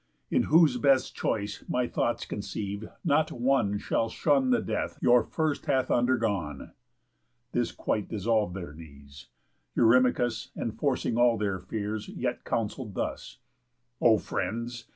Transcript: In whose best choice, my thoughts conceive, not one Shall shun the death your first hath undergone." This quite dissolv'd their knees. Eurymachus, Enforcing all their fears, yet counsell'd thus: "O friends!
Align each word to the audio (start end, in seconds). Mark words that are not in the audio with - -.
In 0.31 0.45
whose 0.49 0.77
best 0.77 1.13
choice, 1.13 1.63
my 1.69 1.85
thoughts 1.85 2.25
conceive, 2.25 2.89
not 3.05 3.31
one 3.31 3.77
Shall 3.77 4.09
shun 4.09 4.49
the 4.49 4.59
death 4.59 4.97
your 4.99 5.21
first 5.21 5.67
hath 5.67 5.91
undergone." 5.91 6.71
This 7.51 7.71
quite 7.71 8.09
dissolv'd 8.09 8.55
their 8.55 8.73
knees. 8.73 9.27
Eurymachus, 9.75 10.49
Enforcing 10.57 11.19
all 11.19 11.37
their 11.37 11.59
fears, 11.59 12.07
yet 12.09 12.43
counsell'd 12.43 12.95
thus: 12.95 13.37
"O 14.01 14.17
friends! 14.17 14.87